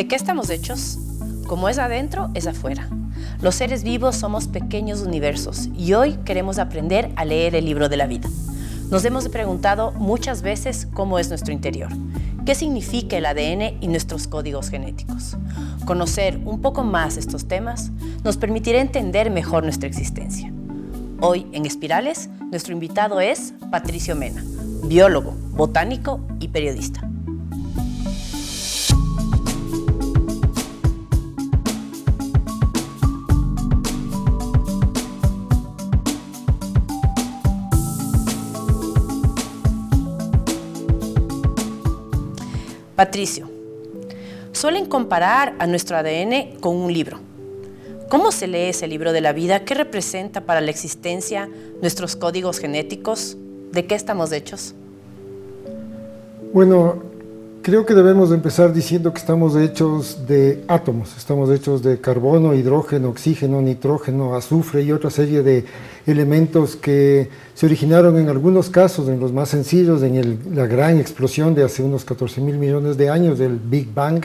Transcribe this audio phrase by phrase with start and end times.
[0.00, 0.98] ¿De qué estamos hechos?
[1.46, 2.88] Como es adentro, es afuera.
[3.42, 7.98] Los seres vivos somos pequeños universos y hoy queremos aprender a leer el libro de
[7.98, 8.26] la vida.
[8.90, 11.90] Nos hemos preguntado muchas veces cómo es nuestro interior,
[12.46, 15.36] qué significa el ADN y nuestros códigos genéticos.
[15.84, 17.90] Conocer un poco más estos temas
[18.24, 20.50] nos permitirá entender mejor nuestra existencia.
[21.20, 24.42] Hoy en Espirales, nuestro invitado es Patricio Mena,
[24.82, 27.09] biólogo, botánico y periodista.
[43.00, 43.48] Patricio,
[44.52, 47.18] suelen comparar a nuestro ADN con un libro.
[48.10, 49.64] ¿Cómo se lee ese libro de la vida?
[49.64, 51.48] ¿Qué representa para la existencia
[51.80, 53.38] nuestros códigos genéticos?
[53.72, 54.74] ¿De qué estamos hechos?
[56.52, 57.02] Bueno,
[57.62, 63.10] creo que debemos empezar diciendo que estamos hechos de átomos, estamos hechos de carbono, hidrógeno,
[63.10, 65.64] oxígeno, nitrógeno, azufre y otra serie de
[66.06, 71.54] elementos que se originaron en algunos casos, en los más sencillos, en la gran explosión
[71.54, 74.24] de hace unos 14 mil millones de años del Big Bang,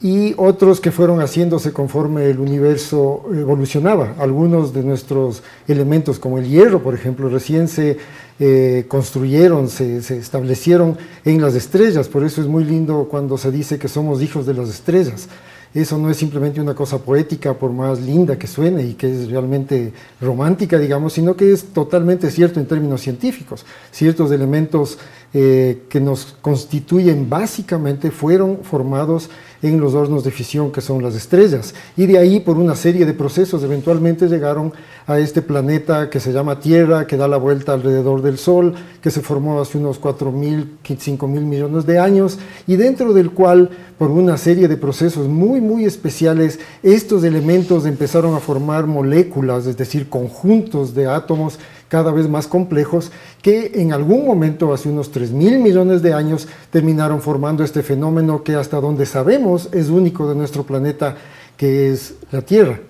[0.00, 4.14] y otros que fueron haciéndose conforme el universo evolucionaba.
[4.18, 7.96] Algunos de nuestros elementos, como el hierro, por ejemplo, recién se
[8.40, 12.08] eh, construyeron, se, se, establecieron en las estrellas.
[12.08, 15.28] Por eso es muy lindo cuando se dice que somos hijos de las estrellas.
[15.74, 19.28] Eso no es simplemente una cosa poética, por más linda que suene y que es
[19.28, 23.66] realmente romántica, digamos, sino que es totalmente cierto en términos científicos.
[23.90, 24.98] Ciertos elementos
[25.32, 29.30] eh, que nos constituyen básicamente fueron formados
[29.68, 31.74] en los hornos de fisión que son las estrellas.
[31.96, 34.72] Y de ahí, por una serie de procesos, eventualmente llegaron
[35.06, 39.10] a este planeta que se llama Tierra, que da la vuelta alrededor del Sol, que
[39.10, 44.36] se formó hace unos 4.000, 5.000 millones de años, y dentro del cual, por una
[44.36, 50.94] serie de procesos muy, muy especiales, estos elementos empezaron a formar moléculas, es decir, conjuntos
[50.94, 51.58] de átomos
[51.88, 53.10] cada vez más complejos
[53.42, 58.42] que en algún momento, hace unos 3 mil millones de años, terminaron formando este fenómeno
[58.42, 61.16] que hasta donde sabemos es único de nuestro planeta,
[61.56, 62.80] que es la Tierra.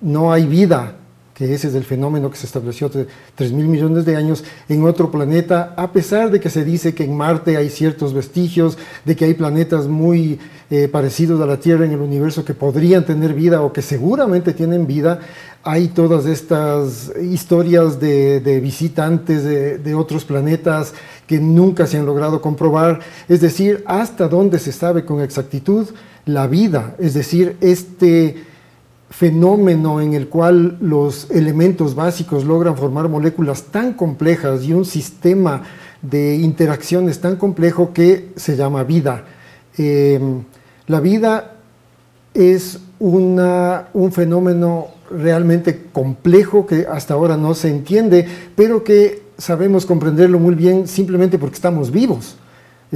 [0.00, 0.96] No hay vida
[1.36, 4.84] que ese es el fenómeno que se estableció hace 3 mil millones de años en
[4.84, 9.16] otro planeta, a pesar de que se dice que en Marte hay ciertos vestigios, de
[9.16, 10.38] que hay planetas muy
[10.70, 14.54] eh, parecidos a la Tierra en el universo que podrían tener vida o que seguramente
[14.54, 15.20] tienen vida,
[15.62, 20.94] hay todas estas historias de, visitantes de, de, otros planetas
[21.26, 25.88] que nunca se han logrado comprobar, es decir, hasta dónde se sabe con exactitud
[26.24, 28.55] la vida, es decir, este
[29.10, 35.62] fenómeno en el cual los elementos básicos logran formar moléculas tan complejas y un sistema
[36.02, 39.24] de interacciones tan complejo que se llama vida.
[39.78, 40.20] Eh,
[40.86, 41.56] la vida
[42.34, 49.86] es una, un fenómeno realmente complejo que hasta ahora no se entiende, pero que sabemos
[49.86, 52.36] comprenderlo muy bien simplemente porque estamos vivos.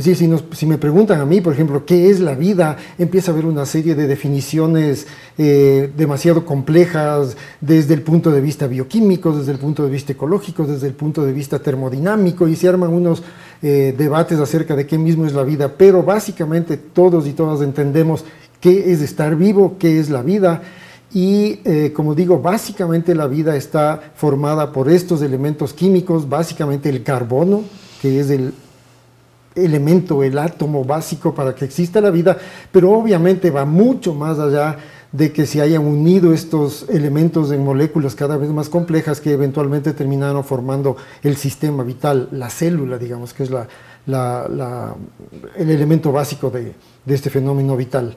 [0.00, 3.34] Es decir, si, me preguntan a mí, por ejemplo, qué es la vida, empieza a
[3.34, 5.06] haber una serie de definiciones
[5.36, 10.64] eh, demasiado complejas desde el punto de vista bioquímico, desde el punto de vista ecológico,
[10.64, 13.22] desde el punto de vista termodinámico, y se arman unos
[13.60, 18.24] eh, debates acerca de qué mismo es la vida, pero básicamente todos y todas entendemos
[18.58, 20.62] qué es estar vivo, qué es la vida,
[21.12, 27.02] y eh, como digo, básicamente la vida está formada por estos elementos químicos, básicamente el
[27.02, 27.64] carbono,
[28.00, 28.54] que es el
[29.54, 32.38] elemento, el átomo básico para que exista la vida,
[32.70, 34.76] pero obviamente va mucho más allá
[35.12, 39.92] de que se hayan unido estos elementos en moléculas cada vez más complejas que eventualmente
[39.92, 43.66] terminaron formando el sistema vital, la célula, digamos, que es la,
[45.56, 46.74] el elemento básico de
[47.06, 48.14] este fenómeno vital.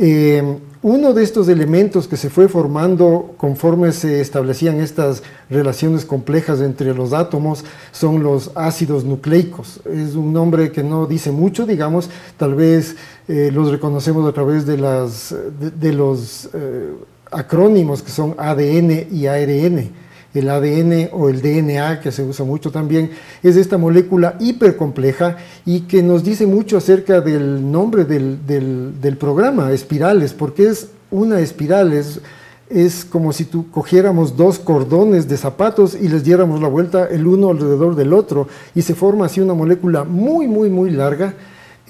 [0.00, 6.60] Eh, uno de estos elementos que se fue formando conforme se establecían estas relaciones complejas
[6.60, 9.80] entre los átomos son los ácidos nucleicos.
[9.84, 12.94] Es un nombre que no dice mucho, digamos, tal vez
[13.26, 16.92] eh, los reconocemos a través de, las, de, los eh,
[17.32, 19.90] acrónimos que son ADN y ARN
[20.34, 23.10] el ADN o el DNA, que se usa mucho también,
[23.42, 30.34] es esta molécula hipercompleja y que nos dice mucho acerca del nombre del, programa, espirales,
[30.34, 32.20] porque es una espiral, es,
[32.68, 37.26] es como si tú cogiéramos dos cordones de zapatos y les diéramos la vuelta el
[37.26, 41.34] uno alrededor del otro y se forma así una molécula muy, muy, muy larga.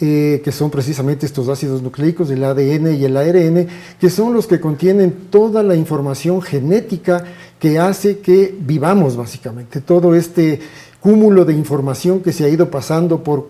[0.00, 3.66] Eh, que son precisamente estos ácidos nucleicos, el ADN y el ARN,
[3.98, 7.24] que son los que contienen toda la información genética
[7.58, 10.60] que hace que vivamos básicamente todo este
[11.00, 13.48] cúmulo de información que se ha ido pasando por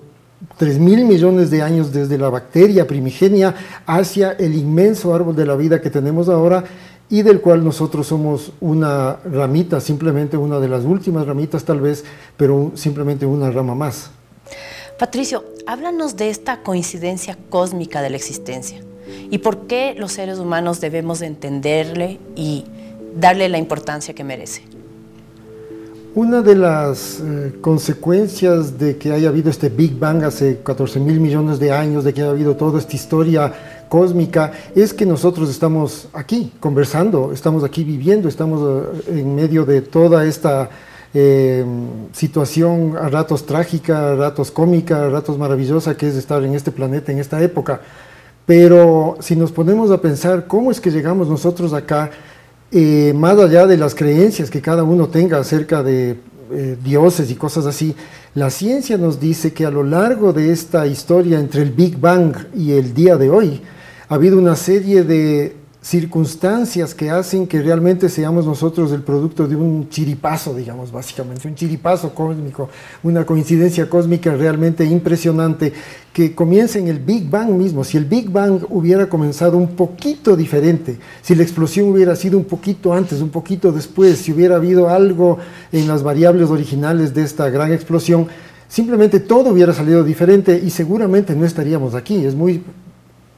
[0.57, 3.55] 3 mil millones de años desde la bacteria primigenia
[3.85, 6.65] hacia el inmenso árbol de la vida que tenemos ahora
[7.11, 12.05] y del cual nosotros somos una ramita, simplemente una de las últimas ramitas tal vez,
[12.37, 14.11] pero simplemente una rama más.
[14.99, 18.81] Patricio, háblanos de esta coincidencia cósmica de la existencia
[19.31, 22.65] y por qué los seres humanos debemos entenderle y
[23.15, 24.63] darle la importancia que merece.
[26.15, 31.21] Una de las eh, consecuencias de que haya habido este Big Bang hace 14 mil
[31.21, 33.53] millones de años, de que haya habido toda esta historia
[33.91, 39.83] cósmica, es que nosotros estamos aquí conversando, estamos aquí viviendo, estamos eh, en medio de
[39.83, 40.71] toda esta
[41.15, 41.65] eh,
[42.13, 46.71] situación a ratos trágica, a ratos cómica, a ratos maravillosa que es estar en este
[46.71, 47.81] planeta, en esta época.
[48.45, 52.11] Pero si nos ponemos a pensar cómo es que llegamos nosotros acá,
[52.71, 56.19] eh, más allá de las creencias que cada uno tenga acerca de
[56.51, 57.95] eh, dioses y cosas así,
[58.35, 62.35] la ciencia nos dice que a lo largo de esta historia entre el Big Bang
[62.55, 63.61] y el día de hoy,
[64.09, 69.55] ha habido una serie de circunstancias que hacen que realmente seamos nosotros el producto de
[69.55, 72.69] un chiripazo, digamos, básicamente, un chiripazo cósmico,
[73.03, 75.73] una coincidencia cósmica realmente impresionante
[76.13, 77.85] que comienza en el Big Bang mismo.
[77.85, 82.45] Si el Big Bang hubiera comenzado un poquito diferente, si la explosión hubiera sido un
[82.45, 85.39] poquito antes, un poquito después, si hubiera habido algo
[85.71, 88.27] en las variables originales de esta gran explosión,
[88.69, 92.25] simplemente todo hubiera salido diferente y seguramente no estaríamos aquí.
[92.25, 92.65] Es muy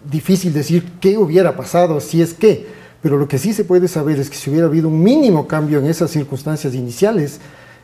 [0.09, 2.67] difícil decir qué hubiera pasado si es que,
[3.03, 5.79] pero lo que sí se puede saber es que si hubiera habido un mínimo cambio
[5.79, 7.41] en esas circunstancias iniciales,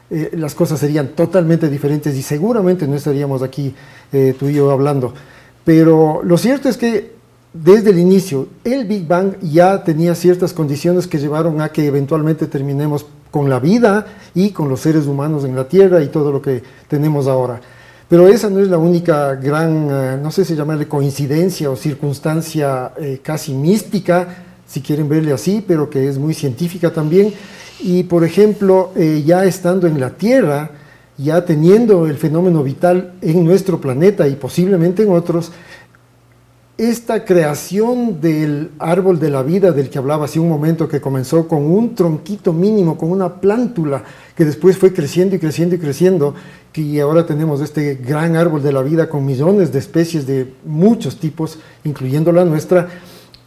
[0.09, 3.75] eh, las cosas serían totalmente diferentes y seguramente no estaríamos aquí
[4.13, 5.15] eh, tú y yo hablando.
[5.65, 7.17] Pero lo cierto es que
[7.53, 12.47] desde el inicio el Big Bang ya tenía ciertas condiciones que llevaron a que eventualmente
[12.47, 16.41] terminemos con la vida y con los seres humanos en la Tierra y todo lo
[16.41, 17.61] que tenemos ahora.
[18.09, 22.93] Pero esa no es la única gran, eh, no sé si llamarle coincidencia o circunstancia
[22.99, 24.29] eh, casi mística,
[24.65, 27.35] si quieren verle así, pero que es muy científica también.
[27.81, 30.71] Y por ejemplo, eh, ya estando en la Tierra,
[31.19, 35.51] ya teniendo el fenómeno vital en nuestro planeta y posiblemente en otros,
[36.79, 41.49] esta creación del árbol de la vida del que hablaba hace un momento, que comenzó
[41.49, 44.05] con un tronquito mínimo, con una plántula,
[44.37, 46.35] que después fue creciendo y creciendo y creciendo,
[46.75, 51.19] y ahora tenemos este gran árbol de la vida con millones de especies de muchos
[51.19, 52.89] tipos, incluyendo la nuestra,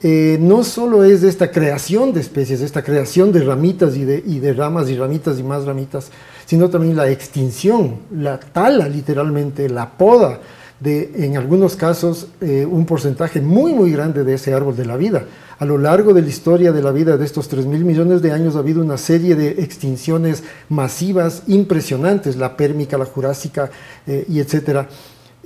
[0.02, 4.40] eh, no solo es esta creación de especies, esta creación de ramitas y de, y
[4.40, 6.10] de ramas y ramitas y más ramitas,
[6.48, 10.40] sino también la extinción, la tala literalmente, la poda,
[10.80, 14.98] de, en algunos casos, eh, un porcentaje muy, muy grande de ese árbol de la
[14.98, 15.26] vida.
[15.58, 18.31] A lo largo de la historia de la vida de estos 3 mil millones de
[18.31, 23.70] años ha habido una serie de extinciones masivas impresionantes, la pérmica, la jurásica
[24.08, 24.88] eh, y etcétera,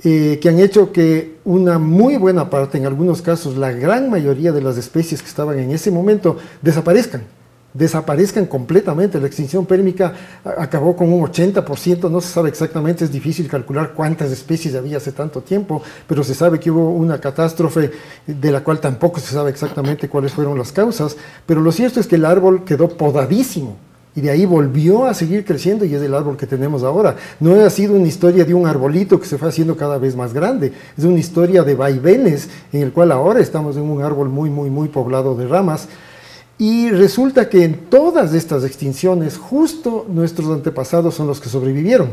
[0.04, 4.52] eh, que han hecho que una muy buena parte, en algunos casos la gran mayoría
[4.52, 7.22] de las especies que estaban en ese momento, desaparezcan
[7.74, 9.20] desaparezcan completamente.
[9.20, 10.14] La extinción pérmica
[10.56, 15.12] acabó con un 80%, no se sabe exactamente, es difícil calcular cuántas especies había hace
[15.12, 17.90] tanto tiempo, pero se sabe que hubo una catástrofe
[18.26, 22.06] de la cual tampoco se sabe exactamente cuáles fueron las causas, pero lo cierto es
[22.06, 23.76] que el árbol quedó podadísimo.
[24.16, 27.16] Y de ahí volvió a seguir creciendo y es el árbol que tenemos ahora.
[27.40, 30.32] No ha sido una historia de un arbolito que se fue haciendo cada vez más
[30.32, 30.72] grande.
[30.96, 34.70] Es una historia de vaivenes en el cual ahora estamos en un árbol muy, muy,
[34.70, 35.88] muy poblado de ramas
[36.58, 42.10] y resulta que en todas estas extinciones, justo nuestros antepasados son los que sobrevivieron.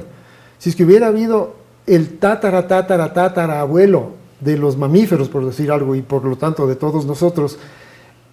[0.58, 1.56] Si es que hubiera habido
[1.86, 6.66] el tatara, tatara, tatara abuelo de los mamíferos, por decir algo, y por lo tanto
[6.66, 7.58] de todos nosotros,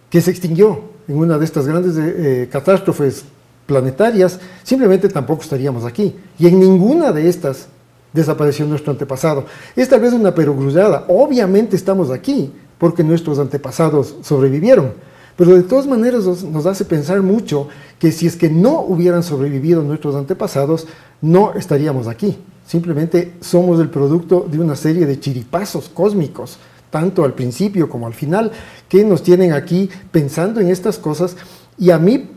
[0.09, 3.25] que se extinguió en una de estas grandes eh, catástrofes
[3.67, 6.17] planetarias, simplemente tampoco estaríamos aquí.
[6.39, 7.69] Y en ninguna de estas
[8.15, 9.45] desapareció nuestro antepasado.
[9.77, 11.05] Es tal vez una perogrullada.
[11.09, 14.93] Obviamente estamos aquí porque nuestros antepasados sobrevivieron
[15.39, 17.69] pero de todas maneras nos, hace pensar mucho
[18.01, 20.89] que si es que no hubieran sobrevivido nuestros antepasados,
[21.23, 22.39] no estaríamos aquí.
[22.67, 26.59] Simplemente somos el producto de una serie de chiripazos cósmicos,
[26.91, 28.51] tanto al principio como al final,
[28.89, 31.37] que nos tienen aquí pensando en estas cosas.
[31.79, 32.31] Y a mí,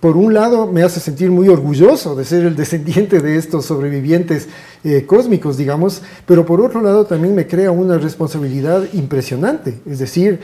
[0.00, 4.48] por un lado, me hace sentir muy orgulloso de ser el descendiente de estos sobrevivientes
[4.82, 9.80] eh, cósmicos, digamos, pero por otro lado también me crea una responsabilidad impresionante.
[9.86, 10.40] Es decir,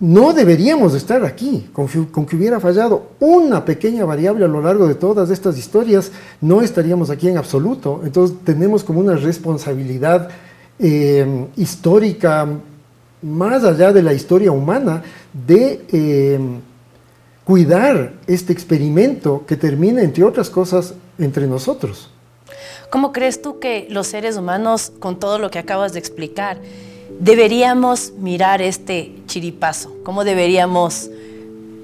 [0.00, 4.96] no deberíamos estar aquí, con, que hubiera fallado una pequeña variable a lo largo de
[4.96, 8.00] todas estas historias, no estaríamos aquí en absoluto.
[8.04, 10.28] Entonces tenemos como una responsabilidad
[10.78, 12.48] eh, histórica,
[13.22, 16.40] más allá de la historia humana, de eh,
[17.44, 22.10] cuidar este experimento que termina, entre otras cosas, entre nosotros.
[22.90, 26.58] ¿Cómo crees tú que los seres humanos, con todo lo que acabas de explicar,
[27.20, 29.94] deberíamos mirar este chiripazo?
[30.04, 31.10] ¿Cómo deberíamos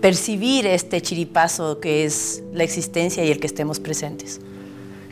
[0.01, 4.41] percibir este chiripazo que es la existencia y el que estemos presentes?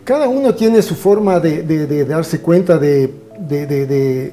[0.04, 4.32] Cada uno tiene su forma de, darse cuenta de, de,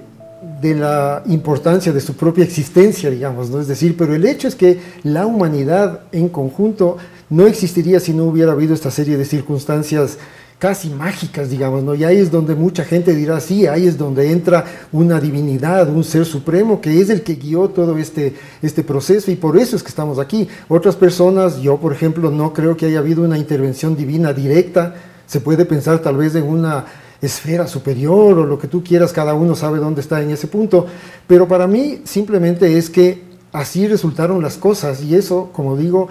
[0.76, 3.60] la importancia de su propia existencia, digamos, ¿no?
[3.60, 6.98] Es decir, pero el hecho es que la humanidad en conjunto
[7.30, 10.20] no existiría si no hubiera habido esta serie de circunstancias
[10.60, 11.94] casi mágicas, digamos, ¿no?
[11.96, 16.04] Y ahí es donde mucha gente dirá, sí, ahí es donde entra una divinidad, un
[16.04, 19.84] ser supremo, que es el que guió todo este, este proceso y por eso es
[19.84, 20.48] que estamos aquí.
[20.70, 24.96] Otras personas, yo por ejemplo, no creo que haya habido una intervención divina directa,
[25.26, 26.86] se puede pensar tal vez en una
[27.22, 30.86] esfera superior o lo que tú quieras, cada uno sabe dónde está en ese punto,
[31.28, 36.10] pero para mí simplemente es que así resultaron las cosas y eso, como digo,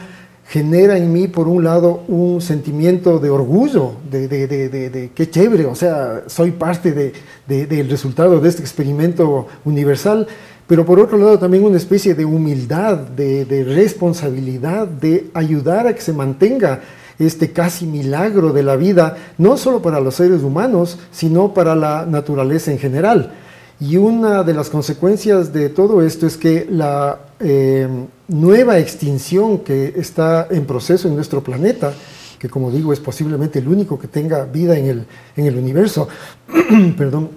[0.52, 6.24] genera en mí, por un lado, un sentimiento de orgullo, de, qué chévere, o sea,
[6.26, 7.14] soy parte
[7.46, 10.26] del resultado de este experimento universal,
[10.66, 16.02] pero por otro lado también una especie de humildad, de, responsabilidad, de ayudar a que
[16.02, 16.82] se mantenga
[17.18, 22.04] este casi milagro de la vida, no solo para los seres humanos, sino para la
[22.04, 23.32] naturaleza en general.
[23.80, 27.88] Y una de las consecuencias de todo esto es que la eh,
[28.28, 31.92] nueva extinción que está en proceso en nuestro planeta,
[32.38, 35.06] que como digo es posiblemente el único que tenga vida en el,
[35.36, 36.08] en el universo,
[36.96, 37.30] perdón,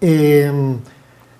[0.00, 0.50] eh,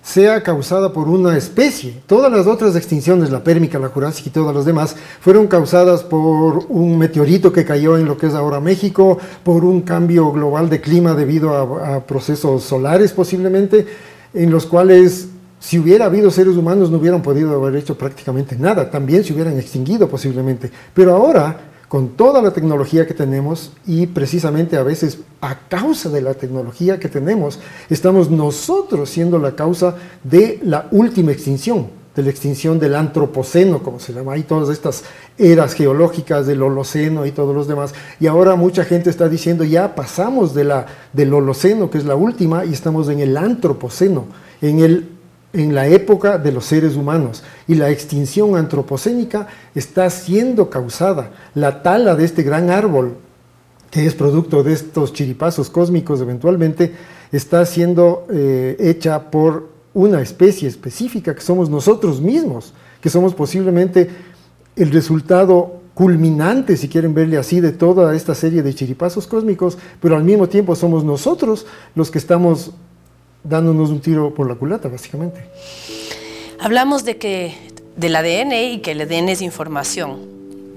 [0.03, 2.03] sea causada por una especie.
[2.07, 6.67] Todas las otras extinciones, la pérmica, la jurásica y todas las demás, fueron causadas por
[6.69, 10.81] un meteorito que cayó en lo que es ahora México, por un cambio global de
[10.81, 13.87] clima debido a procesos solares posiblemente,
[14.33, 15.29] en los cuales
[15.61, 19.59] si hubiera habido seres humanos no hubieran podido haber hecho prácticamente nada, también se hubieran
[19.59, 20.73] extinguido posiblemente.
[20.95, 26.23] Pero ahora, con toda la tecnología que tenemos y precisamente a veces a causa de
[26.23, 32.31] la tecnología que tenemos, estamos nosotros siendo la causa de la última extinción, de la
[32.31, 35.05] extinción del antropoceno, como se llama, y todas estas
[35.37, 37.93] eras geológicas del Holoceno y todos los demás.
[38.19, 42.17] Y ahora mucha gente está diciendo, ya pasamos de la, del Holoceno, que es la
[42.17, 44.25] última, y estamos en el antropoceno,
[44.63, 45.20] en el
[45.53, 51.33] en la época de los seres humanos y la extinción antropocénica está siendo causada.
[51.55, 53.17] La tala de este gran árbol,
[53.91, 56.95] que es producto de estos chiripazos cósmicos eventualmente,
[57.33, 64.09] está siendo eh, hecha por una especie específica que somos nosotros mismos, que somos posiblemente
[64.77, 70.17] el resultado culminante, si quieren verle así, de toda esta serie de chiripazos cósmicos, pero
[70.17, 72.73] al mismo tiempo somos nosotros los que estamos
[73.45, 75.41] dándonos un tiro por la culata, básicamente.
[76.59, 77.55] Hablamos de que
[77.97, 80.29] del ADN y que el ADN es información.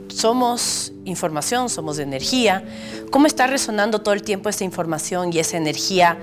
[0.10, 2.64] Somos información, somos energía.
[3.10, 6.18] ¿Cómo está resonando todo el tiempo esa información y esa energía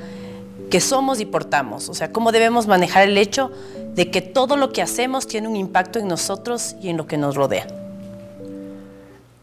[0.70, 1.88] que somos y portamos?
[1.88, 3.50] O sea, ¿cómo debemos manejar el hecho
[3.94, 7.18] de que todo lo que hacemos tiene un impacto en nosotros y en lo que
[7.18, 7.66] nos rodea?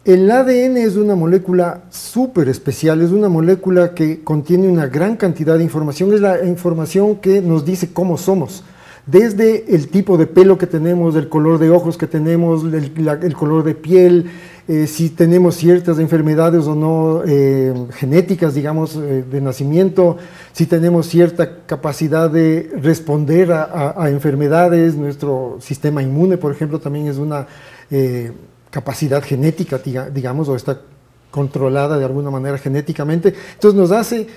[0.07, 5.57] El ADN es una molécula súper especial, es una molécula que contiene una gran cantidad
[5.57, 8.63] de información, es la información que nos dice cómo somos,
[9.05, 13.65] desde el tipo de pelo que tenemos, el color de ojos que tenemos, el, color
[13.65, 14.31] de piel,
[14.69, 20.15] eh, si tenemos ciertas enfermedades o no eh, genéticas, digamos, eh, de nacimiento,
[20.53, 27.07] si tenemos cierta capacidad de responder a, a enfermedades, nuestro sistema inmune, por ejemplo, también
[27.07, 27.47] es una
[28.77, 29.79] capacidad genética,
[30.13, 30.81] digamos, o está
[31.31, 33.33] controlada de alguna manera genéticamente.
[33.55, 34.27] Entonces nos hace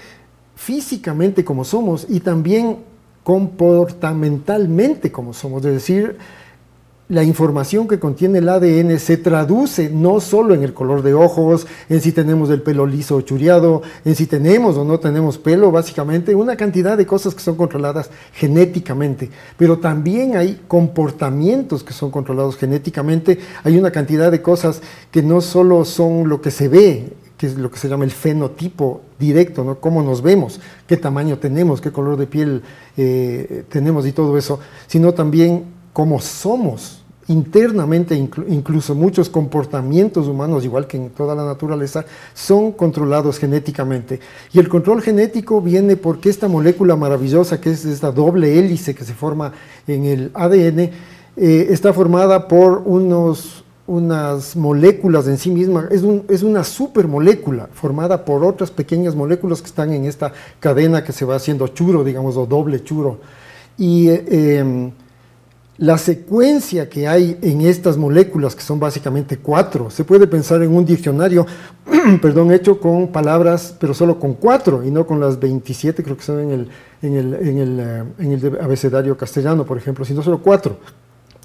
[0.56, 2.78] físicamente como somos y también
[3.22, 6.16] comportamentalmente como somos, es decir,
[7.10, 11.66] la información que contiene el ADN se traduce no solo en el color de ojos,
[11.88, 15.72] en si tenemos el pelo liso o chureado, en si tenemos o no tenemos pelo,
[15.72, 22.12] básicamente una cantidad de cosas que son controladas genéticamente, pero también hay comportamientos que son
[22.12, 27.12] controlados genéticamente, hay una cantidad de cosas que no solo son lo que se ve,
[27.36, 29.80] que es lo que se llama el fenotipo directo, ¿no?
[29.80, 32.62] Cómo nos vemos, qué tamaño tenemos, qué color de piel
[32.96, 36.99] eh, tenemos y todo eso, sino también cómo somos
[37.30, 44.18] internamente incluso muchos comportamientos humanos, igual que en toda la naturaleza, son controlados genéticamente.
[44.52, 49.04] Y el control genético viene porque esta molécula maravillosa, que es esta doble hélice que
[49.04, 49.52] se forma
[49.86, 50.90] en el ADN,
[51.36, 57.68] eh, está formada por unos, unas moléculas en sí misma, es, un, es una supermolécula
[57.72, 62.02] formada por otras pequeñas moléculas que están en esta cadena que se va haciendo churo,
[62.02, 63.20] digamos, o doble churo.
[63.78, 64.90] Y eh, em,
[65.80, 70.76] la secuencia que hay en estas moléculas, que son básicamente cuatro, se puede pensar en
[70.76, 71.46] un diccionario,
[72.20, 76.22] perdón, hecho con palabras, pero solo con cuatro y no con las 27, creo que
[76.22, 76.68] son en el,
[77.00, 80.76] en el, en el, eh, en el abecedario castellano, por ejemplo, sino solo cuatro,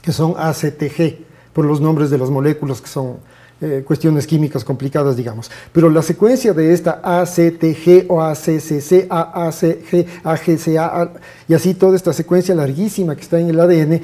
[0.02, 3.20] que son ACTG, por los nombres de las moléculas que son
[3.66, 5.50] eh, cuestiones químicas complicadas, digamos.
[5.72, 11.12] Pero la secuencia de esta ACTG o ACCC, AACG, AGCA
[11.48, 14.02] y así toda esta secuencia larguísima que está en el ADN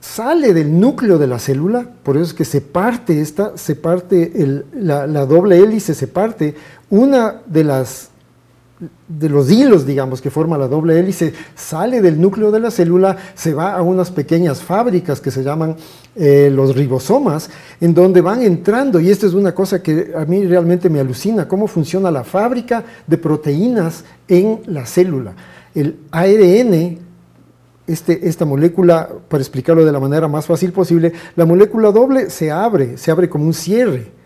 [0.00, 4.32] sale del núcleo de la célula, por eso es que se parte esta, se parte
[4.72, 6.54] la, la doble hélice, se parte
[6.88, 8.08] una de las
[9.08, 13.16] de los hilos, digamos, que forma la doble hélice, sale del núcleo de la célula,
[13.34, 15.76] se va a unas pequeñas fábricas que se llaman
[16.14, 20.46] eh, los ribosomas, en donde van entrando, y esta es una cosa que a mí
[20.46, 25.34] realmente me alucina, cómo funciona la fábrica de proteínas en la célula.
[25.74, 26.98] El ARN,
[27.86, 32.52] este, esta molécula, para explicarlo de la manera más fácil posible, la molécula doble se
[32.52, 34.17] abre, se abre como un cierre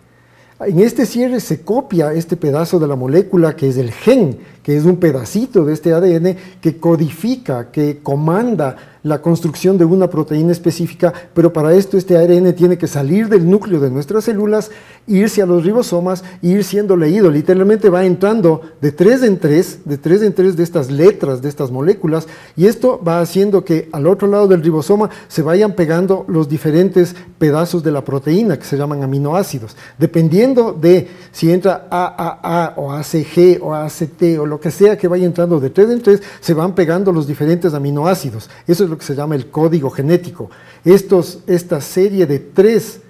[0.66, 4.76] en este cierre se copia este pedazo de la molécula que es el gen, que
[4.76, 10.52] es un pedacito de este ADN que codifica, que comanda la construcción de una proteína
[10.52, 14.70] específica, pero para esto este ARN tiene que salir del núcleo de nuestras células,
[15.06, 17.30] irse a los ribosomas e ir siendo leído.
[17.30, 21.48] Literalmente va entrando de tres en tres, de tres en tres de estas letras, de
[21.48, 26.24] estas moléculas, y esto va haciendo que al otro lado del ribosoma se vayan pegando
[26.28, 29.76] los diferentes pedazos de la proteína que se llaman aminoácidos.
[29.98, 35.26] Dependiendo de si entra AAA o ACG o ACT o lo que sea que vaya
[35.26, 38.48] entrando de tres en tres, se van pegando los diferentes aminoácidos.
[38.66, 40.50] Eso es lo que se llama el código genético.
[40.84, 43.00] Estos, esta serie de tres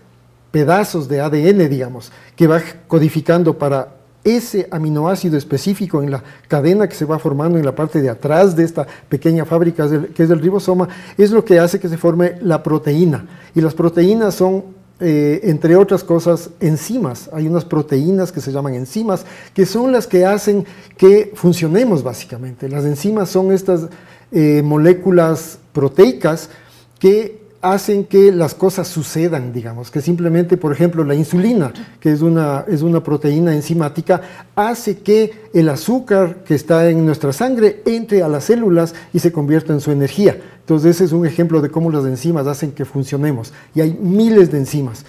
[0.51, 6.95] pedazos de ADN, digamos, que va codificando para ese aminoácido específico en la cadena que
[6.95, 10.39] se va formando en la parte de atrás de esta pequeña fábrica que es el
[10.39, 13.27] ribosoma, es lo que hace que se forme la proteína.
[13.55, 14.65] Y las proteínas son,
[15.01, 17.29] eh, entre otras cosas, enzimas.
[17.33, 20.65] Hay unas proteínas que se llaman enzimas, que son las que hacen
[20.97, 22.69] que funcionemos básicamente.
[22.69, 23.89] Las enzimas son estas
[24.31, 26.51] eh, moléculas proteicas
[26.99, 32.21] que hacen que las cosas sucedan, digamos, que simplemente, por ejemplo, la insulina, que es
[32.21, 34.21] una, es una proteína enzimática,
[34.57, 39.31] hace que el azúcar que está en nuestra sangre entre a las células y se
[39.31, 40.37] convierta en su energía.
[40.59, 43.53] Entonces, ese es un ejemplo de cómo las enzimas hacen que funcionemos.
[43.77, 45.05] Y hay miles de enzimas.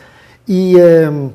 [0.46, 1.32] Y em,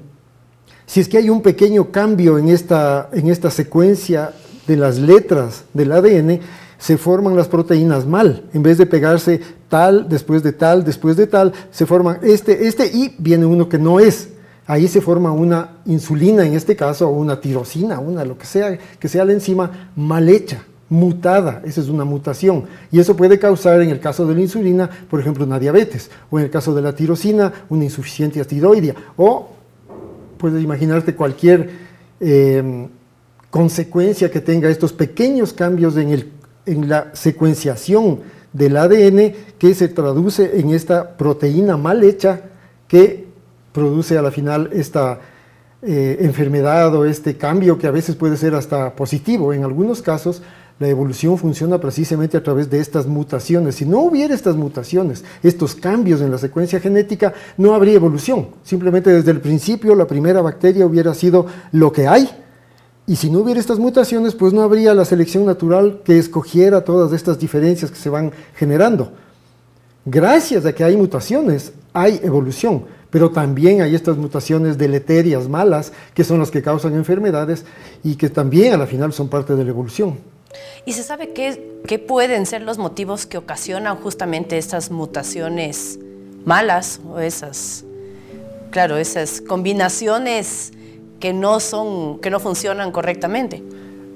[0.86, 4.32] si es que hay un pequeño cambio en esta, en esta secuencia
[4.68, 6.40] de las letras del ADN,
[6.78, 8.44] se forman las proteínas mal.
[8.54, 12.86] En vez de pegarse tal, después de tal, después de tal, se forman este, este
[12.86, 14.30] y viene uno que no es.
[14.66, 18.78] Ahí se forma una insulina, en este caso, o una tirosina, una, lo que sea,
[18.98, 21.62] que sea la enzima mal hecha, mutada.
[21.64, 22.64] Esa es una mutación.
[22.92, 26.10] Y eso puede causar, en el caso de la insulina, por ejemplo, una diabetes.
[26.30, 28.94] O en el caso de la tirosina, una insuficiencia tiroidea.
[29.16, 29.48] O
[30.36, 31.70] puedes imaginarte cualquier
[32.20, 32.88] eh,
[33.50, 36.37] consecuencia que tenga estos pequeños cambios en el
[36.72, 38.20] en la secuenciación
[38.52, 42.42] del ADN que se traduce en esta proteína mal hecha
[42.86, 43.26] que
[43.72, 45.20] produce a la final esta
[45.82, 49.52] eh, enfermedad o este cambio que a veces puede ser hasta positivo.
[49.52, 50.42] En algunos casos
[50.78, 53.76] la evolución funciona precisamente a través de estas mutaciones.
[53.76, 58.48] Si no hubiera estas mutaciones, estos cambios en la secuencia genética, no habría evolución.
[58.62, 62.30] Simplemente desde el principio la primera bacteria hubiera sido lo que hay
[63.08, 67.14] y si no hubiera estas mutaciones, pues no habría la selección natural que escogiera todas
[67.14, 69.10] estas diferencias que se van generando.
[70.04, 76.22] Gracias a que hay mutaciones, hay evolución, pero también hay estas mutaciones deleterias, malas, que
[76.22, 77.64] son las que causan enfermedades
[78.04, 80.18] y que también a la final son parte de la evolución.
[80.84, 85.98] ¿Y se sabe qué, qué pueden ser los motivos que ocasionan justamente estas mutaciones
[86.44, 87.86] malas o esas,
[88.70, 90.72] claro, esas combinaciones
[91.20, 93.62] que no, son, que no funcionan correctamente.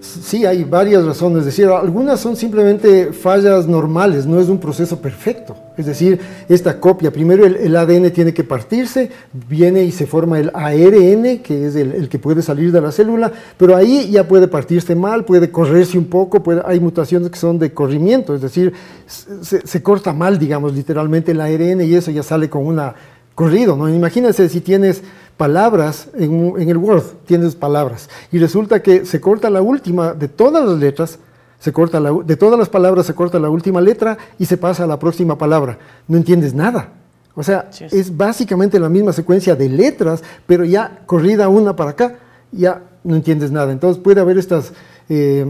[0.03, 1.41] Sí, hay varias razones.
[1.41, 5.55] Es decir, algunas son simplemente fallas normales, no es un proceso perfecto.
[5.77, 9.11] Es decir, esta copia, primero el, ADN tiene que partirse,
[9.49, 13.31] viene y se forma el ARN, que es el, que puede salir de la célula,
[13.57, 17.61] pero ahí ya puede partirse mal, puede correrse un poco, puede, hay mutaciones que son
[17.61, 18.73] de corrimiento, es decir,
[19.07, 22.95] se, se corta mal, digamos, literalmente el ARN y eso ya sale con una
[23.35, 23.89] corrido, ¿no?
[23.89, 25.03] Imagínense si tienes
[25.37, 30.65] palabras en, el Word, tienes palabras, y resulta que se corta la última de todas
[30.65, 31.19] las letras,
[31.59, 34.83] se corta la, de todas las palabras se corta la última letra y se pasa
[34.83, 35.79] a la próxima palabra.
[36.09, 36.89] No entiendes nada.
[37.35, 42.19] O sea, es básicamente la misma secuencia de letras, pero ya corrida una para acá,
[42.51, 43.73] ya no entiendes nada.
[43.73, 44.73] Entonces puede haber estas
[45.09, 45.47] eh,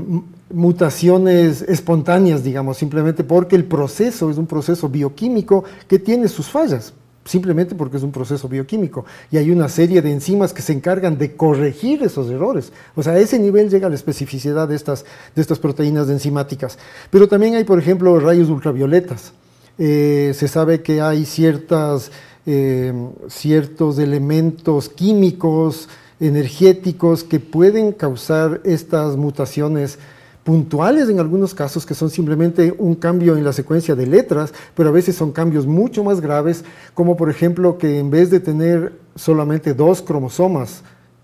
[0.50, 6.92] mutaciones espontáneas, digamos, simplemente porque el proceso es un proceso bioquímico que tiene sus fallas,
[7.24, 9.04] simplemente porque es un proceso bioquímico.
[9.30, 12.72] Y hay una serie de enzimas que se encargan de corregir esos errores.
[12.94, 15.04] O sea, a ese nivel llega la especificidad de estas,
[15.34, 16.78] de estas proteínas enzimáticas.
[17.10, 19.32] Pero también hay, por ejemplo, rayos ultravioletas.
[19.78, 22.10] Eh, se sabe que hay ciertas,
[22.46, 22.92] eh,
[23.28, 25.88] ciertos elementos químicos,
[26.20, 29.98] energéticos, que pueden causar estas mutaciones
[30.44, 34.88] puntuales en algunos casos que son simplemente un cambio en la secuencia de letras, pero
[34.88, 38.98] a veces son cambios mucho más graves, como por ejemplo que en vez de tener
[39.14, 40.82] solamente dos cromosomas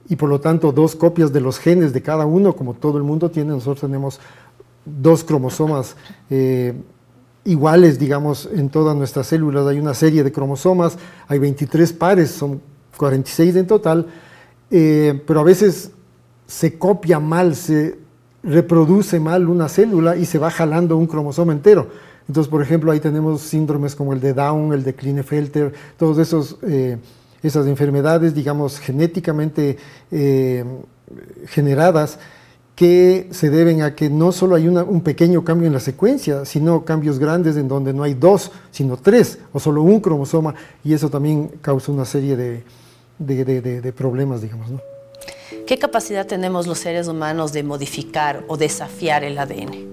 [0.08, 3.04] y por lo tanto dos copias de los genes de cada uno, como todo el
[3.04, 4.20] mundo tiene, nosotros tenemos
[4.84, 5.96] dos cromosomas
[6.30, 6.74] eh,
[7.44, 9.66] iguales, digamos, en todas nuestras células.
[9.66, 12.60] Hay una serie de cromosomas, hay 23 pares, son
[12.96, 14.06] 46 en total,
[14.70, 15.90] eh, pero a veces
[16.46, 17.98] se copia mal, se
[18.48, 21.88] reproduce mal una célula y se va jalando un cromosoma entero.
[22.26, 26.58] Entonces, por ejemplo, ahí tenemos síndromes como el de Down, el de Klinefelter, todas esos,
[26.62, 26.98] eh,
[27.42, 29.78] esas enfermedades, digamos, genéticamente
[30.10, 30.64] eh,
[31.46, 32.18] generadas
[32.74, 36.84] que se deben a que no solo hay un pequeño cambio en la secuencia, sino
[36.84, 41.10] cambios grandes en donde no hay dos, sino tres, o solo un cromosoma, y eso
[41.10, 42.62] también causa una serie de,
[43.18, 44.70] de problemas, digamos.
[44.70, 44.97] ¿no?
[45.66, 49.88] ¿Qué capacidad tenemos los seres humanos de modificar o desafiar el ADN?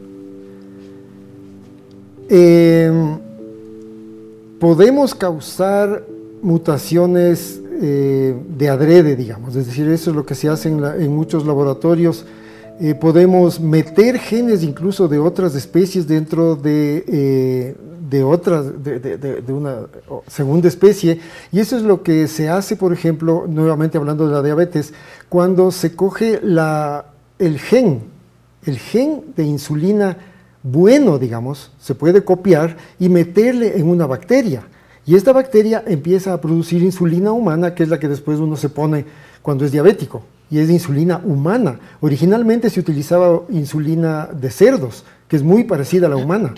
[2.28, 3.20] Em,
[4.60, 6.04] podemos causar
[6.42, 11.46] mutaciones eh, de adrede, digamos, es decir, eso es lo que se hace en, muchos
[11.46, 12.26] laboratorios.
[12.80, 17.76] Eh, podemos meter genes incluso de otras especies dentro de, eh,
[18.10, 19.88] de otra, de, una
[20.28, 21.22] segunda especie,
[21.54, 24.94] y eso es lo que se hace, por ejemplo, nuevamente hablando de la diabetes,
[25.30, 27.06] cuando se coge la,
[27.40, 28.02] el gen,
[28.66, 30.18] el gen de insulina
[30.62, 34.64] bueno, digamos, se puede copiar y meterle en una bacteria.
[35.06, 38.70] Y esta bacteria empieza a producir insulina humana, que es la que después uno se
[38.70, 39.06] pone
[39.44, 40.24] cuando es diabético,
[40.56, 41.78] y es insulina humana.
[42.00, 46.54] Originalmente se utilizaba insulina de cerdos, que es muy parecida a la humana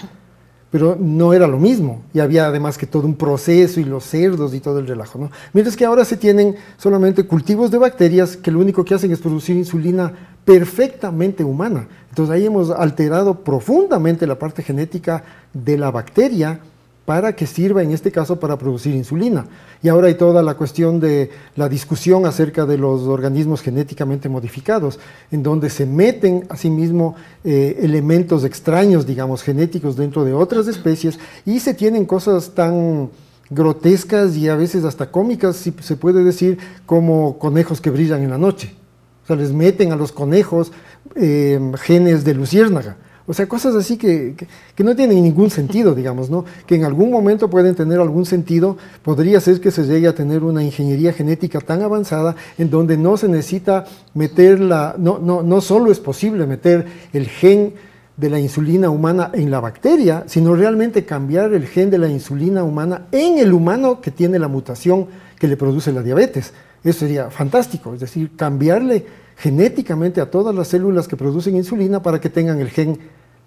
[0.69, 2.03] pero no era lo mismo.
[2.13, 5.17] Y había además que todo un proceso y los cerdos y todo el relajo.
[5.17, 5.31] ¿no?
[5.53, 9.19] Mientras que ahora se tienen solamente cultivos de bacterias que lo único que hacen es
[9.19, 10.11] producir insulina
[10.43, 11.87] perfectamente humana.
[12.09, 16.59] Entonces ahí hemos alterado profundamente la parte genética de la bacteria
[17.07, 19.45] para que sirva en este caso para producir insulina.
[19.81, 24.99] Y ahora hay toda la cuestión de la discusión acerca de los organismos genéticamente modificados,
[25.31, 27.15] en donde se meten asimismo
[27.45, 33.09] eh, elementos extraños, digamos, genéticos dentro de otras especies y se tienen cosas tan
[33.49, 38.31] grotescas y a veces hasta cómicas, si se puede decir, como conejos que brillan en
[38.31, 38.75] la noche.
[39.23, 40.73] O sea, les meten a los conejos
[41.15, 42.97] eh, genes de luciérnaga
[43.29, 44.35] o sea, cosas así que,
[44.77, 46.45] no tienen ningún sentido, digamos, ¿no?
[46.65, 50.45] Que en algún momento pueden tener algún sentido, podría ser que se llegue a tener
[50.45, 55.59] una ingeniería genética tan avanzada en donde no se necesita meter la, no, no, no
[55.59, 57.73] solo es posible meter el gen
[58.15, 62.63] de la insulina humana en la bacteria, sino realmente cambiar el gen de la insulina
[62.63, 66.53] humana en el humano que tiene la mutación que le produce la diabetes.
[66.81, 72.19] Eso sería fantástico, es decir, cambiarle genéticamente a todas las células que producen insulina para
[72.19, 72.97] que tengan el gen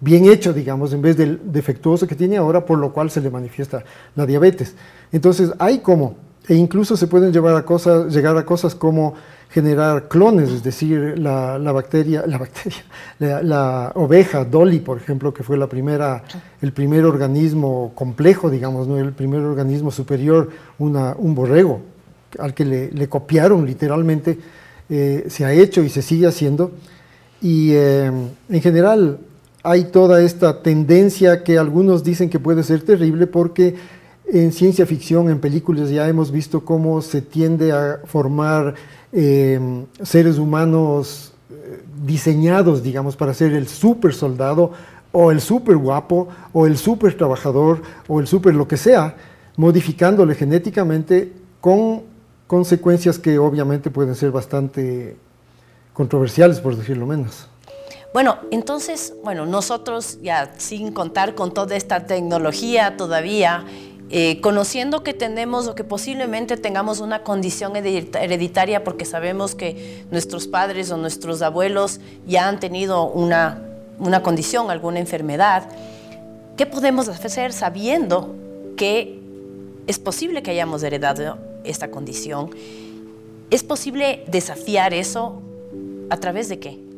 [0.01, 3.29] bien hecho, digamos, en vez del defectuoso que tiene ahora, por lo cual se le
[3.29, 3.83] manifiesta
[4.15, 4.75] la diabetes.
[5.11, 6.15] Entonces, hay como,
[6.47, 9.13] e incluso se pueden llevar a cosas, llegar a cosas como
[9.49, 12.79] generar clones, es decir, la, bacteria, la bacteria,
[13.19, 16.23] la, oveja Dolly, por ejemplo, que fue la primera,
[16.61, 18.97] el primer organismo complejo, digamos, ¿no?
[18.97, 21.81] el primer organismo superior, una, un borrego,
[22.39, 24.39] al que le, copiaron literalmente,
[24.89, 26.71] eh, se ha hecho y se sigue haciendo.
[27.41, 28.11] Y eh,
[28.49, 29.19] en general,
[29.63, 33.75] hay toda esta tendencia que algunos dicen que puede ser terrible porque
[34.27, 38.75] en ciencia ficción, en películas ya hemos visto cómo se tiende a formar
[39.11, 44.71] em, seres humanos eh, diseñados, digamos, para ser el super soldado
[45.11, 49.17] o el super guapo o el super trabajador o el super lo que sea,
[49.57, 52.03] modificándole genéticamente con
[52.47, 55.17] consecuencias que obviamente pueden ser bastante
[55.93, 57.50] controversiales, por decirlo menos.
[58.13, 63.65] Bueno, entonces, bueno, nosotros ya sin contar con toda esta tecnología todavía,
[64.09, 70.47] eh, conociendo que tenemos o que posiblemente tengamos una condición hereditaria porque sabemos que nuestros
[70.47, 73.61] padres o nuestros abuelos ya han tenido una,
[73.97, 75.69] una condición, alguna enfermedad,
[76.57, 78.35] ¿qué podemos hacer sabiendo
[78.75, 79.21] que
[79.87, 82.49] es posible que hayamos heredado esta condición?
[83.49, 85.41] ¿Es posible desafiar eso
[86.09, 86.90] a través de qué?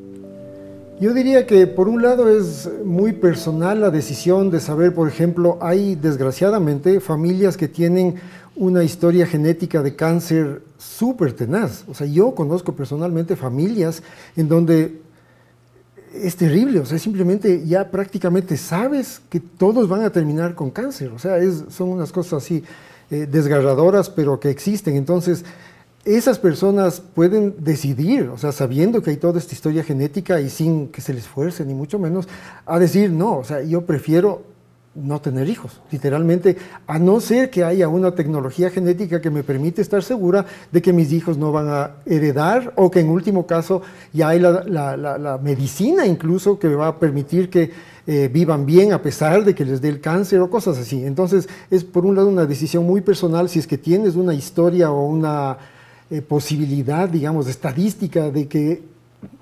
[1.00, 5.58] Yo diría que por un lado es muy personal la decisión de saber, por ejemplo,
[5.60, 8.16] hay desgraciadamente familias que tienen
[8.56, 11.84] una historia genética de cáncer súper tenaz.
[11.88, 14.04] O sea, yo conozco personalmente familias
[14.36, 15.02] en donde
[16.14, 21.10] es terrible, o sea, simplemente ya prácticamente sabes que todos van a terminar con cáncer.
[21.10, 22.64] O sea, son unas cosas así
[23.10, 24.96] eh, desgarradoras, pero que existen.
[24.96, 25.44] Entonces,
[26.06, 30.90] esas personas pueden decidir, o sea, sabiendo que hay toda esta historia genética y sin
[30.90, 32.28] que se les esfuerce, ni mucho menos,
[32.66, 34.54] a decir, no, o sea, yo prefiero
[34.96, 39.82] no tener hijos, literalmente, a no ser que haya una tecnología genética que me permite
[39.82, 43.82] estar segura de que mis hijos no van a heredar o que en último caso
[44.12, 47.72] ya hay la, medicina incluso que va a permitir que
[48.06, 51.04] eh, vivan bien a pesar de que les dé el cáncer o cosas así.
[51.04, 54.92] Entonces es por un lado una decisión muy personal si es que tienes una historia
[54.92, 55.58] o una
[56.10, 58.84] eh, posibilidad, digamos, estadística de que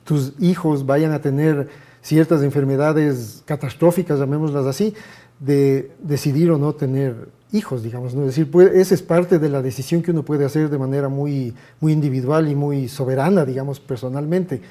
[0.03, 1.69] tus hijos vayan a tener
[2.01, 4.93] ciertas enfermedades catastróficas, llamémoslas así,
[5.39, 8.13] de decidir o no tener hijos, digamos.
[8.13, 8.21] ¿no?
[8.21, 11.53] Es decir, esa es parte de la decisión que uno puede hacer de manera muy,
[11.79, 14.61] muy individual y muy soberana, digamos, personalmente.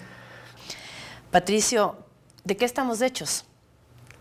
[1.30, 1.96] Patricio,
[2.44, 3.44] ¿de qué estamos hechos?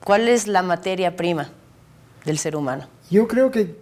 [0.04, 1.50] ¿Cuál es la materia prima
[2.26, 2.88] del ser humano?
[3.10, 3.76] Yo creo que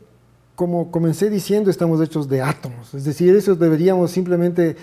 [0.58, 2.92] como comencé diciendo, estamos hechos de átomos.
[2.96, 4.76] Es decir, eso deberíamos simplemente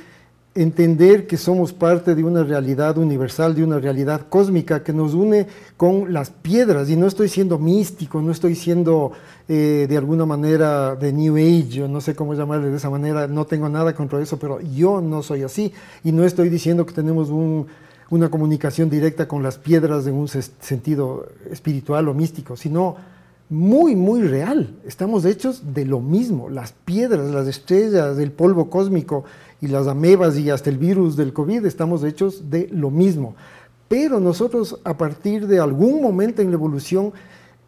[0.54, 5.48] entender que somos parte de una realidad universal, de una realidad cósmica que nos une
[5.76, 6.88] con las piedras.
[6.90, 9.10] Y no estoy siendo místico, no estoy siendo
[9.48, 13.26] eh, de alguna manera de New Age, o no sé cómo llamarle de esa manera,
[13.26, 15.72] no tengo nada contra eso, pero yo no soy así.
[16.04, 17.30] Y no estoy diciendo que tenemos
[18.10, 22.94] una comunicación directa con las piedras en un sentido espiritual o místico, sino
[23.48, 24.74] muy, muy real.
[24.86, 26.48] Estamos hechos de lo mismo.
[26.48, 29.24] Las piedras, las estrellas, el polvo cósmico
[29.60, 33.34] y las amebas y hasta el virus del COVID, estamos hechos de lo mismo.
[33.88, 37.12] Pero nosotros a partir de algún momento en la evolución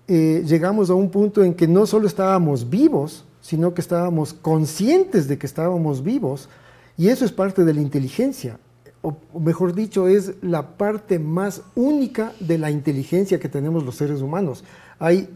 [0.08, 5.28] eh, llegamos a un punto en que no solo estábamos vivos, sino que estábamos conscientes
[5.28, 6.48] de que estábamos vivos.
[6.96, 8.58] Y eso es parte de la inteligencia.
[9.02, 14.20] O mejor dicho, es la parte más única de la inteligencia que tenemos los seres
[14.20, 14.64] humanos.
[14.98, 15.28] Hay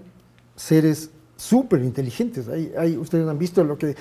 [0.60, 2.46] seres súper inteligentes.
[2.48, 3.96] Hay, ustedes han visto lo que,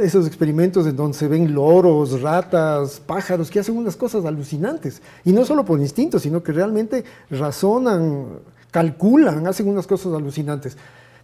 [0.00, 5.02] esos experimentos en donde se ven loros, ratas, pájaros, que hacen unas cosas alucinantes.
[5.24, 8.38] Y no solo por instinto, sino que realmente razonan,
[8.70, 10.78] calculan, hacen unas cosas alucinantes.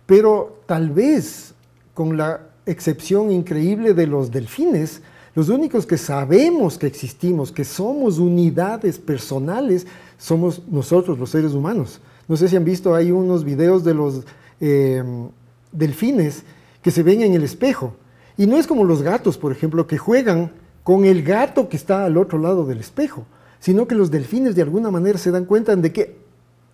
[0.05, 1.55] Pero tal vez,
[1.94, 5.01] con la excepción increíble de los delfines,
[5.35, 9.87] los únicos que sabemos que existimos, que somos unidades personales,
[10.18, 12.01] somos nosotros, los seres humanos.
[12.29, 14.25] No sé si han visto, hay unos videos de los
[14.66, 15.29] Em,
[15.72, 16.42] delfines
[16.81, 17.96] que se ven en el espejo.
[18.38, 22.07] Y no es como los gatos, por ejemplo, que juegan con el gato que está
[22.07, 23.27] al otro lado del espejo,
[23.61, 26.16] sino que los delfines de alguna manera se dan cuenta de que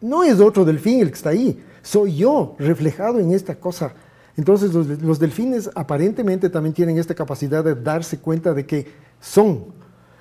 [0.00, 3.92] no es otro delfín el que está ahí, soy yo reflejado en esta cosa.
[4.36, 8.86] Entonces los, los delfines aparentemente también tienen esta capacidad de darse cuenta de que
[9.20, 9.64] son.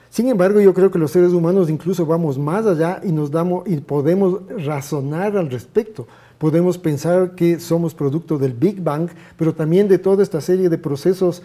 [0.09, 3.67] Sin embargo, yo creo que los seres humanos incluso vamos más allá y nos damos
[3.67, 6.07] y podemos razonar al respecto
[6.39, 10.77] podemos pensar que somos producto del Big Bang, pero también de toda esta serie de
[10.79, 11.43] procesos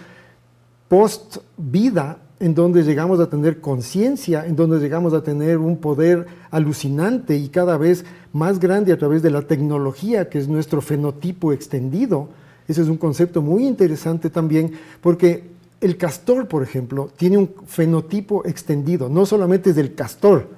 [0.89, 7.37] post-vida en donde llegamos a tener conciencia, en donde llegamos a tener un poder alucinante
[7.37, 12.29] y cada vez más grande a través de la tecnología, que es nuestro fenotipo extendido.
[12.69, 15.45] Ese es un concepto muy interesante también, porque
[15.81, 20.49] el castor, por ejemplo, tiene un fenotipo extendido, no solamente es del castor,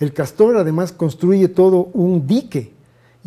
[0.00, 2.72] el castor además construye todo un dique,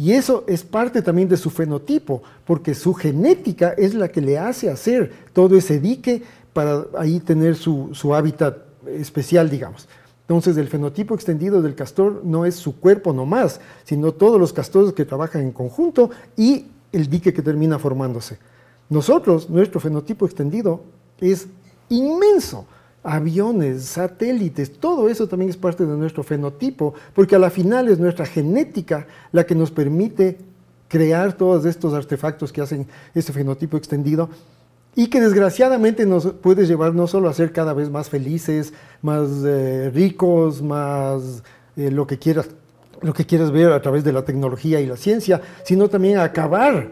[0.01, 4.39] y eso es parte también de su fenotipo, porque su genética es la que le
[4.39, 9.87] hace hacer todo ese dique para ahí tener su, hábitat especial, digamos.
[10.21, 14.91] Entonces el fenotipo extendido del castor no es su cuerpo nomás, sino todos los castores
[14.93, 18.39] que trabajan en conjunto y el dique que termina formándose.
[18.89, 20.81] Nosotros, nuestro fenotipo extendido
[21.19, 21.45] es
[21.89, 22.65] inmenso
[23.03, 27.99] aviones, satélites, todo eso también es parte de nuestro fenotipo, porque a la final es
[27.99, 30.37] nuestra genética la que nos permite
[30.87, 32.85] crear todos estos artefactos que hacen
[33.15, 34.29] ese fenotipo extendido
[34.95, 39.29] y que desgraciadamente nos puede llevar no solo a ser cada vez más felices, más
[39.45, 41.43] eh, ricos, más
[41.77, 42.49] eh, lo que quieras
[43.01, 46.23] lo que quieras ver a través de la tecnología y la ciencia, sino también a
[46.23, 46.91] acabar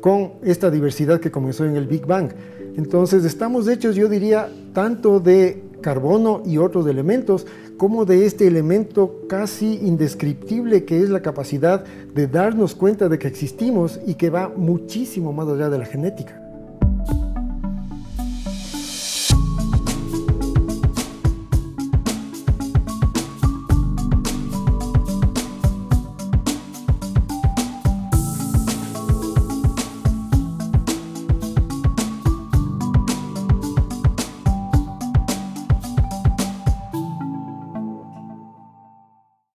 [0.00, 2.30] con esta diversidad que comenzó en el Big Bang.
[2.76, 9.22] Entonces estamos hechos, yo diría, tanto de carbono y otros elementos, como de este elemento
[9.28, 14.52] casi indescriptible que es la capacidad de darnos cuenta de que existimos y que va
[14.54, 16.49] muchísimo más allá de la genética.